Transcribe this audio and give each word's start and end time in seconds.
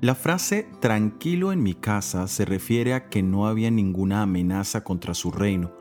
La 0.00 0.14
frase 0.14 0.68
tranquilo 0.78 1.50
en 1.50 1.60
mi 1.60 1.74
casa 1.74 2.28
se 2.28 2.44
refiere 2.44 2.94
a 2.94 3.08
que 3.08 3.20
no 3.20 3.48
había 3.48 3.68
ninguna 3.72 4.22
amenaza 4.22 4.84
contra 4.84 5.12
su 5.12 5.32
reino. 5.32 5.72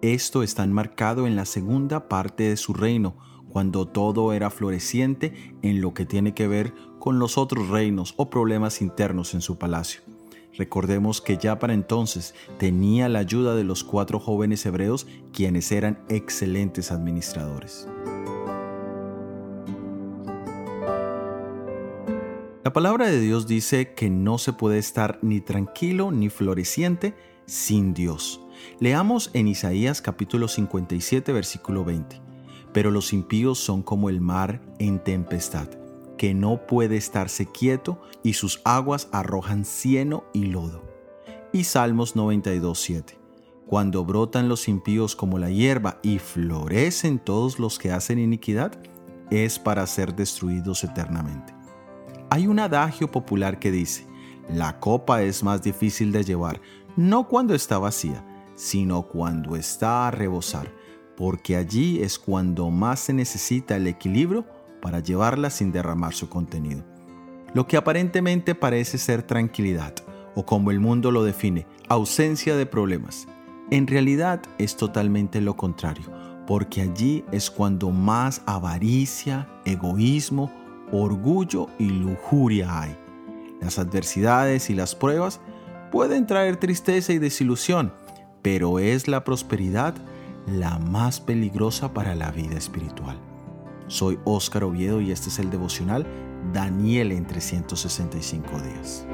Esto 0.00 0.44
está 0.44 0.62
enmarcado 0.62 1.26
en 1.26 1.34
la 1.34 1.44
segunda 1.44 2.08
parte 2.08 2.44
de 2.44 2.56
su 2.56 2.72
reino, 2.72 3.16
cuando 3.48 3.88
todo 3.88 4.32
era 4.32 4.50
floreciente 4.50 5.56
en 5.62 5.80
lo 5.80 5.92
que 5.92 6.06
tiene 6.06 6.34
que 6.34 6.46
ver 6.46 6.72
con 7.00 7.18
los 7.18 7.36
otros 7.36 7.68
reinos 7.68 8.14
o 8.16 8.30
problemas 8.30 8.80
internos 8.80 9.34
en 9.34 9.40
su 9.40 9.58
palacio. 9.58 10.02
Recordemos 10.56 11.20
que 11.20 11.36
ya 11.36 11.58
para 11.58 11.74
entonces 11.74 12.36
tenía 12.58 13.08
la 13.08 13.18
ayuda 13.18 13.56
de 13.56 13.64
los 13.64 13.82
cuatro 13.82 14.20
jóvenes 14.20 14.64
hebreos 14.66 15.08
quienes 15.32 15.72
eran 15.72 15.98
excelentes 16.08 16.92
administradores. 16.92 17.88
La 22.64 22.72
palabra 22.72 23.08
de 23.08 23.20
Dios 23.20 23.46
dice 23.46 23.92
que 23.92 24.08
no 24.08 24.38
se 24.38 24.54
puede 24.54 24.78
estar 24.78 25.18
ni 25.20 25.42
tranquilo 25.42 26.10
ni 26.10 26.30
floreciente 26.30 27.14
sin 27.44 27.92
Dios. 27.92 28.40
Leamos 28.80 29.28
en 29.34 29.48
Isaías 29.48 30.00
capítulo 30.00 30.48
57 30.48 31.30
versículo 31.34 31.84
20. 31.84 32.22
Pero 32.72 32.90
los 32.90 33.12
impíos 33.12 33.58
son 33.58 33.82
como 33.82 34.08
el 34.08 34.22
mar 34.22 34.62
en 34.78 34.98
tempestad, 34.98 35.68
que 36.16 36.32
no 36.32 36.66
puede 36.66 36.96
estarse 36.96 37.44
quieto 37.52 38.00
y 38.22 38.32
sus 38.32 38.62
aguas 38.64 39.10
arrojan 39.12 39.66
cieno 39.66 40.24
y 40.32 40.46
lodo. 40.46 40.82
Y 41.52 41.64
Salmos 41.64 42.16
92 42.16 42.78
7. 42.78 43.18
Cuando 43.66 44.06
brotan 44.06 44.48
los 44.48 44.68
impíos 44.68 45.14
como 45.14 45.38
la 45.38 45.50
hierba 45.50 45.98
y 46.02 46.18
florecen 46.18 47.18
todos 47.18 47.58
los 47.58 47.78
que 47.78 47.92
hacen 47.92 48.18
iniquidad, 48.18 48.72
es 49.30 49.58
para 49.58 49.86
ser 49.86 50.16
destruidos 50.16 50.82
eternamente. 50.82 51.63
Hay 52.34 52.48
un 52.48 52.58
adagio 52.58 53.12
popular 53.12 53.60
que 53.60 53.70
dice, 53.70 54.08
la 54.50 54.80
copa 54.80 55.22
es 55.22 55.44
más 55.44 55.62
difícil 55.62 56.10
de 56.10 56.24
llevar, 56.24 56.60
no 56.96 57.28
cuando 57.28 57.54
está 57.54 57.78
vacía, 57.78 58.26
sino 58.56 59.02
cuando 59.02 59.54
está 59.54 60.08
a 60.08 60.10
rebosar, 60.10 60.68
porque 61.16 61.54
allí 61.54 62.02
es 62.02 62.18
cuando 62.18 62.70
más 62.70 62.98
se 62.98 63.12
necesita 63.12 63.76
el 63.76 63.86
equilibrio 63.86 64.46
para 64.82 64.98
llevarla 64.98 65.48
sin 65.48 65.70
derramar 65.70 66.12
su 66.12 66.28
contenido. 66.28 66.82
Lo 67.52 67.68
que 67.68 67.76
aparentemente 67.76 68.56
parece 68.56 68.98
ser 68.98 69.22
tranquilidad, 69.22 69.94
o 70.34 70.44
como 70.44 70.72
el 70.72 70.80
mundo 70.80 71.12
lo 71.12 71.22
define, 71.22 71.68
ausencia 71.88 72.56
de 72.56 72.66
problemas, 72.66 73.28
en 73.70 73.86
realidad 73.86 74.42
es 74.58 74.76
totalmente 74.76 75.40
lo 75.40 75.56
contrario, 75.56 76.10
porque 76.48 76.80
allí 76.82 77.24
es 77.30 77.48
cuando 77.48 77.92
más 77.92 78.42
avaricia, 78.44 79.48
egoísmo, 79.64 80.50
orgullo 81.02 81.68
y 81.78 81.88
lujuria 81.88 82.80
hay. 82.82 82.96
Las 83.60 83.78
adversidades 83.78 84.70
y 84.70 84.74
las 84.74 84.94
pruebas 84.94 85.40
pueden 85.90 86.26
traer 86.26 86.56
tristeza 86.56 87.12
y 87.12 87.18
desilusión, 87.18 87.92
pero 88.42 88.78
es 88.78 89.08
la 89.08 89.24
prosperidad 89.24 89.94
la 90.46 90.78
más 90.78 91.20
peligrosa 91.20 91.94
para 91.94 92.14
la 92.14 92.30
vida 92.30 92.56
espiritual. 92.56 93.18
Soy 93.86 94.18
Óscar 94.24 94.64
Oviedo 94.64 95.00
y 95.00 95.10
este 95.12 95.28
es 95.28 95.38
el 95.38 95.50
devocional 95.50 96.06
Daniel 96.52 97.12
en 97.12 97.26
365 97.26 98.48
días. 98.60 99.06